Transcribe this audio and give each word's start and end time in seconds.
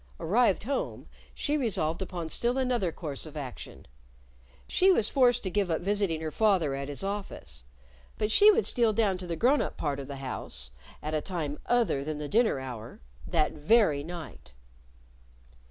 Arrived 0.19 0.63
home, 0.63 1.07
she 1.35 1.55
resolved 1.57 2.01
upon 2.01 2.27
still 2.27 2.57
another 2.57 2.91
course 2.91 3.27
of 3.27 3.37
action. 3.37 3.85
She 4.67 4.91
was 4.91 5.07
forced 5.09 5.43
to 5.43 5.51
give 5.51 5.69
up 5.69 5.81
visiting 5.81 6.21
her 6.21 6.31
father 6.31 6.73
at 6.73 6.87
his 6.87 7.03
office. 7.03 7.63
But 8.17 8.31
she 8.31 8.49
would 8.49 8.65
steal 8.65 8.93
down 8.93 9.19
to 9.19 9.27
the 9.27 9.35
grown 9.35 9.61
up 9.61 9.77
part 9.77 9.99
of 9.99 10.07
the 10.07 10.15
house 10.15 10.71
at 11.03 11.13
a 11.13 11.21
time 11.21 11.59
other 11.67 12.03
than 12.03 12.17
the 12.17 12.27
dinner 12.27 12.59
hour 12.59 12.99
that 13.27 13.51
very 13.53 14.03
night! 14.03 14.53